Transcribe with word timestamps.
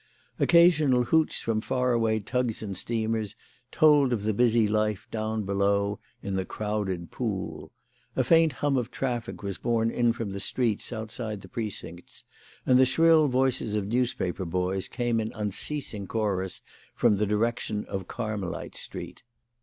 Occasional 0.39 1.03
hoots 1.03 1.41
from 1.41 1.61
far 1.61 1.91
away 1.91 2.19
tugs 2.19 2.63
and 2.63 2.75
steamers 2.75 3.35
told 3.71 4.11
of 4.11 4.23
the 4.23 4.33
busy 4.33 4.67
life 4.67 5.07
down 5.11 5.43
below 5.43 5.99
in 6.23 6.33
the 6.35 6.43
crowded 6.43 7.11
Pool. 7.11 7.71
A 8.15 8.23
faint 8.23 8.53
hum 8.65 8.77
of 8.77 8.89
traffic 8.89 9.43
was 9.43 9.59
borne 9.59 9.91
in 9.91 10.11
from 10.11 10.31
the 10.31 10.39
streets 10.39 10.91
outside 10.91 11.41
the 11.41 11.47
precincts, 11.47 12.23
and 12.65 12.79
the 12.79 12.83
shrill 12.85 13.27
voices 13.27 13.75
of 13.75 13.85
newspaper 13.89 14.43
boys 14.43 14.87
came 14.87 15.19
in 15.19 15.31
unceasing 15.35 16.07
chorus 16.07 16.61
from 16.95 17.17
the 17.17 17.27
direction 17.27 17.85
of 17.85 18.07
Carmelite 18.07 18.75
Street. 18.75 19.21